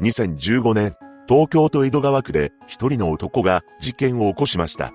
[0.00, 0.96] 2015年、
[1.28, 4.92] 東京都江戸川区で一人の男が事件を起こしました。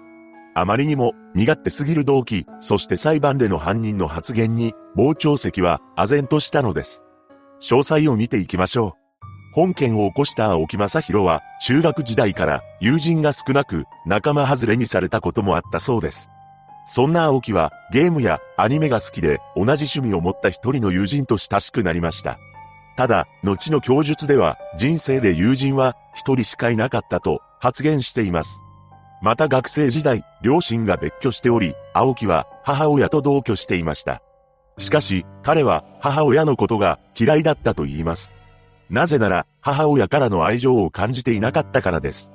[0.55, 7.03] あまりにも身勝手すぎる動機、そして裁判での犯人の発言に、傍聴席は唖然としたのです。
[7.61, 8.99] 詳細を見ていきましょう。
[9.53, 16.29] 本件を起こした青木正宏は、中学時代から友人が少なく、仲間外れにされたこともあったそうです。
[16.85, 22.39] そんな青木は、ゲームやアニメが好きで、同じ趣味を持った一人の友人と親しくなりました。
[22.99, 28.61] ただ、後の供述では、人生で友人は一人しかいなかったと発言しています。
[29.21, 34.21] また学生時代、両親が別居しており、青木は母親と同居していました。
[34.77, 38.33] しかし、彼は母親のことが嫌いだったと言います。
[38.89, 42.33] なぜなら、母親からの愛情を感じていなかったからです。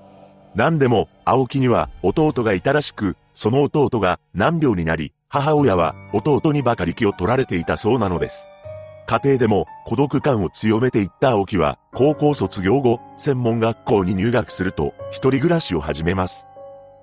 [0.54, 8.48] 何でも、青木には弟がいたらしく、その弟が難病になり、母親は弟にばかり気を取られていたそうなのです。
[9.06, 16.46] 家庭でも孤独感を強めていった青木は、高校卒業後、専門学校に入学すると、一人暮らしを始めます。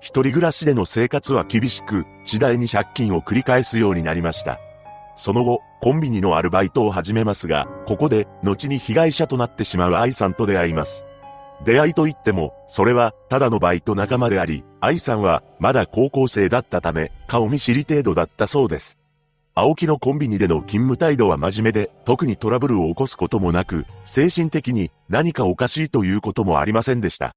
[0.00, 4.58] 一人暮らしでの生活は厳しく、次第に借金を繰り返すようになりました。
[5.14, 11.06] その後、コンビニのアルバイトを始めますが、ここで、後に被害者となってしまう愛さんと出会います。
[11.64, 19.01] 出会いといっても、それは、ただのバイト仲間であり、愛さんは、まだ高校生だったため、顔見知り程度だったそうです。
[19.54, 27.34] 青木のコンビニでの勤務態度は真面目で、特にトラブルを起こすこともなく、精神的に何かおかしいということもありませんでした。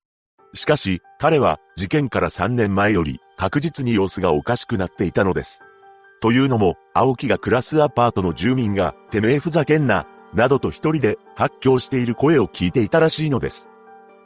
[0.54, 5.62] しかし、彼は事件から3年前より確実に様子がおかしくなっていたのです。
[6.22, 13.70] というのも、青木が暮らすアパートの住民が、てめえふざけんな、などと一人で発狂している声を聞いていたらしいのです。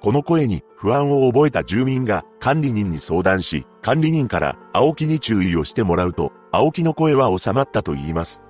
[0.01, 8.43] この声に不安を覚えた住民が管理人に相談し、管理人から青木に注意をしてもらうと、青木の声は収まったと言います。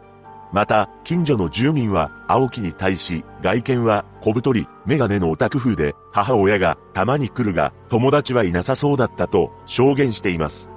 [0.51, 10.71] また、近所の住民は、青木に対し、外見は小太り、メガネのオタク風で、母親がたまに来るが、友達はいなさそうだったと証言しています。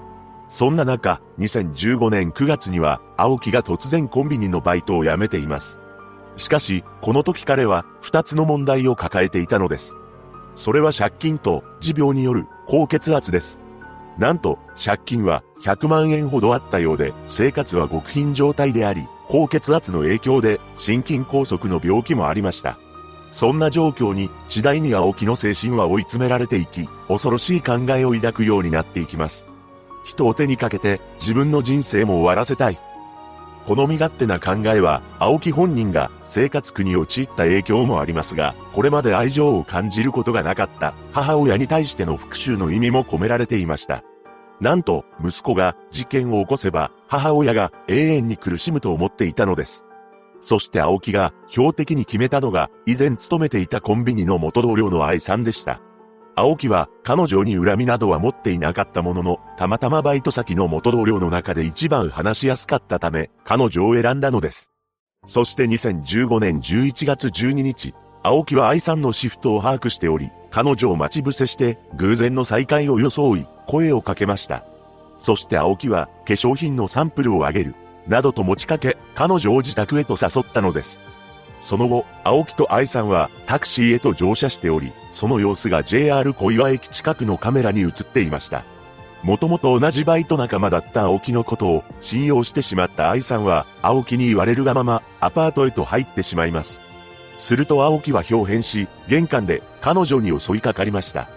[0.48, 5.80] そんな中、2015年9月には、青木が突然コンビニのバイトを辞めています。
[6.36, 9.96] しかし、この時彼は、二つの問題を抱えていたのです。
[10.54, 13.61] それは借金と持病による高血圧です。
[14.18, 22.78] なんと、借金は100万円ほどあったようで、生活は極貧状態であり、高血圧の影響で心筋梗塞の病気もありました。
[23.30, 29.46] そんな状況に次第に青木の精神は追い詰められていき、恐ろしい考えを抱くようになっていきます。
[30.04, 32.78] 人を手にかけて自分の人生も終わらせたい。
[33.66, 44.02] この身勝手な考えは、青木本人が生活苦に陥った影響もありますが、これまで愛情を感じることがなかった母親に対しての復讐の意味も込められていました。
[44.60, 49.86] なんと、息子が事件を起こせば、母親が永遠に苦しむと思っていたのです。
[50.40, 55.80] そして青木が標的に決めたのが、以前勤めていたコンビニの元同僚の愛さんでした。
[56.34, 64.72] 青木は彼女に恨みなどは持っていなかったものの、たまたまバイト先の元同僚の中で一番話しやすかったため、彼女を選んだのです。
[65.26, 74.64] そして2015年11月12日、青木は愛さんのシフトを把握しており、彼女を待ち伏せして、偶然の再会を装い、声をかけました。
[75.18, 77.74] そして青木は、化粧品のサンプルをあげる、
[78.08, 81.00] などと持ちかけ、彼女を自宅へと誘ったのです。
[81.62, 88.64] その後、青木と愛さんはタクシーへと乗車しており、その様子が JR 小岩駅近くのカメラに映っていました。
[89.22, 96.80] もともと同じバイト仲間だった青木のことを信用してしまった愛さんは、青木に言われるがままアパートへと入ってしまいます。
[97.38, 101.28] すると青木は表変し、玄関で彼女に襲いかかりました。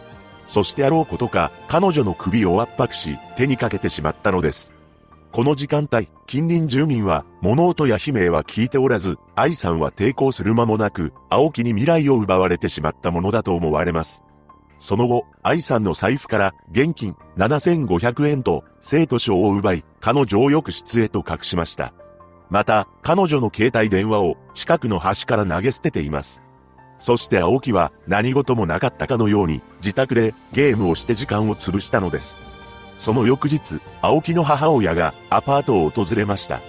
[0.47, 4.73] そしてあろうことか、彼女の首を圧迫し、手にかけてしまったのです。
[5.35, 14.23] この時間帯、近隣住民は物音や悲鳴は聞いておらず、愛さんは抵抗する間もなく、青木に未来を奪われてしまったものだと思われます。
[14.79, 21.93] その後、愛さんの財布から現金7500円と生徒証を奪い、彼女を浴室へと隠しました。
[22.49, 26.43] また、彼女の携帯電話を近くの橋から投げ捨てています。
[26.97, 32.54] そして青木は何事もなかったかのように自宅でゲームをして時間を潰したのです。
[32.97, 36.61] その翌日、青木の母親がアパートを訪れました。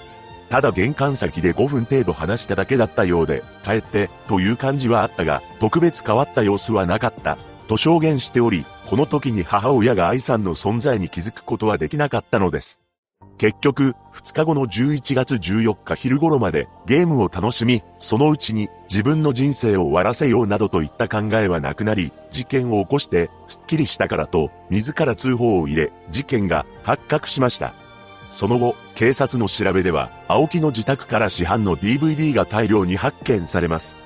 [0.49, 7.39] ただ玄関先で5分程度話しただけだったようで、帰ってという感じはあったが、特別変わった様子はなかった、
[7.69, 12.86] と証言しており、この時に母親が愛さんの存在に気づくことはできなかったのです。
[13.39, 27.75] 結局、2日後の11月14日昼頃までゲームを楽しみ、そのうちに自分の人生を終わらせようなどといった考えはなくなり、事件を起こしてスッキリしたからと自ら通報を入れ、事件が発覚しました。
[28.31, 33.99] その後、警察の調べでは、青木の自宅から市販の DVD が大量に発見されます。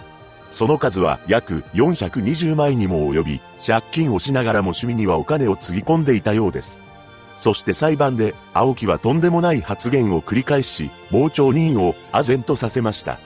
[0.51, 6.83] その数は約420枚にも及び、借金をしながらも趣味にはお金をつぎ込んでいたようです。
[7.41, 13.19] そして裁判で、青木はとんでもない発言を繰り返し、傍聴人を唖然とさせました。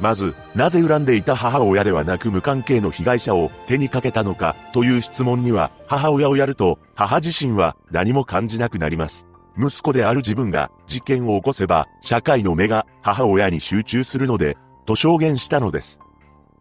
[0.00, 9.28] まず、なぜ恨んでいた母親ではなく無関係の被害者を手にかけたのかという質問には、母親をやると、母自身は何も感じなくなります。
[9.56, 14.56] 息子である自分が事件を起こせば、社会の目が母親に集中するので、
[14.86, 16.01] と証言したのです。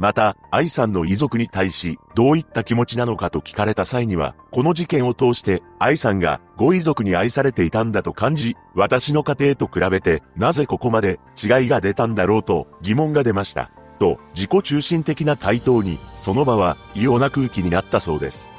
[0.02, 13.70] また、愛さんの遺族に対し、どういった気持ちなのかと聞かれた際には、この事件を通して、愛さんがご遺族に愛されていたんだと感じ、私の家庭と比べて、なぜここまで違いが出たんだろうと疑問が出ました。
[14.00, 18.50] と、自己中心的な回答に、その場は異様な空気になったそうです。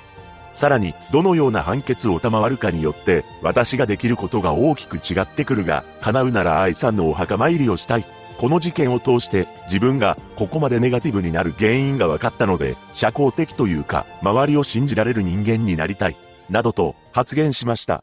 [0.55, 8.07] さらに、どのような判決を賜るかによって、私ができることが大きく違ってくるが、叶うなら愛さんのお墓参りをしたい。
[8.43, 16.17] この事件を通して自分がここまでネガティブになる原因が分かったので、社交的というか、周りを信じられる人間になりたい、
[16.51, 18.03] などと発言しました。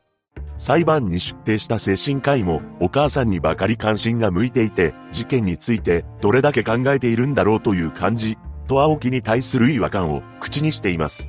[0.55, 11.27] 裁判に出廷した精神科医もお母さんにばかり関心が向いていて、事件についてどれだけ考えているんだろうという感じ、と青木に対する違和感を口にしています。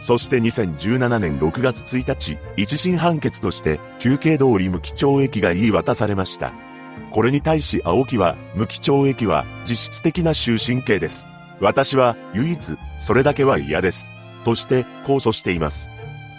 [0.00, 6.52] そして2017年6月1日、一審判決として、休憩通り無期懲役が言い渡されました。
[7.10, 11.28] これに対し青木は、無期懲役は実質的な終身刑です。
[11.60, 14.12] 私は唯一、それだけは嫌です。
[14.44, 15.90] として控訴しています。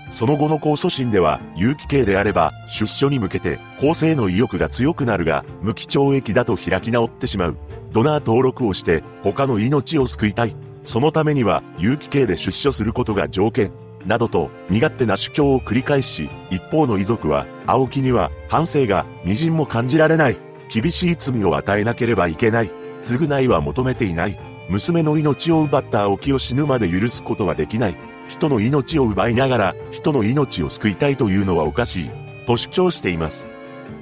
[0.10, 7.58] その後の控訴審では、有期刑であれば、出所に向けて、公正の意欲が強くなるが、無期懲役だと開き直ってしまう。
[7.94, 10.56] ドナー登録をして、他の命を救いたい。
[10.84, 13.72] そのためには、有期刑で出所することが条件。
[14.06, 20.38] などと、身勝手な主張を繰り返し、一方の遺族は、青木には、反省が、微塵も感じられない。
[20.70, 22.72] 厳しい罪を与えなければいけない。
[23.02, 24.40] 償いは求めていない。
[24.70, 27.96] 娘の命を奪った青木を死ぬまで許すことはできない。
[28.28, 32.12] 人の命を奪いながら人の命を救いたいというのはおかしい。
[32.46, 33.48] と主張しています。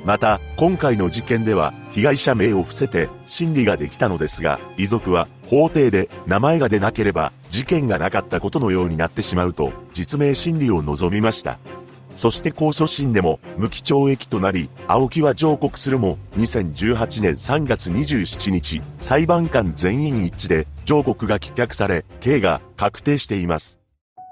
[0.04, 11.60] また、今回の事件では、被害者名を伏せて、審理ができたのですが、遺族は、法廷で名前が出なければ、事件がなかったことのようになってしまうと、実名審理を望みました。
[12.16, 23.80] そして控訴審でも無期懲役となり、青木は上告するも、2018年3月27日、裁判官全員一致で上告が棄却され、刑が確定しています。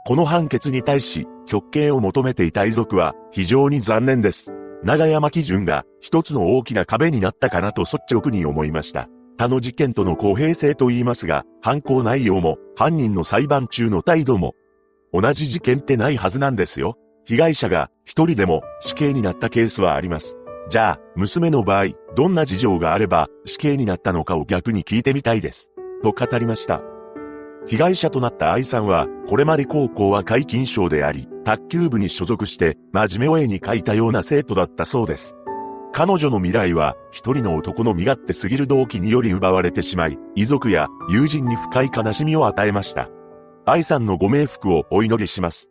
[0.05, 4.53] この判決に対し、極刑を求めていた遺族は非常に残念です。
[4.83, 9.09] 長山基準が一つの大きな壁になったかなと率直に思いました。
[9.37, 14.53] 他の事件との公平性と言いますが、犯行内容も犯人の裁判中の態度も
[15.13, 16.97] 同じ事件ってないはずなんですよ。
[17.29, 20.35] 被害者が一人でも死刑になったケースはあります。
[20.67, 25.71] じゃあ、娘の場合、どんな事情があれば死刑になったのかを逆に聞いてみたいです。
[26.01, 26.81] と語りました。
[27.67, 35.35] 被害者となった愛さんは、これまで高校は皆勤賞であり、卓球部に所属して真面目を絵に描いたような生徒だったそうです。
[35.93, 43.07] 彼女の未来は、一人の男の身勝手すぎる動機により奪われてしまい、遺族や友人に深い悲しみを与えました。
[43.67, 45.69] 愛さんのご冥福をお祈りします。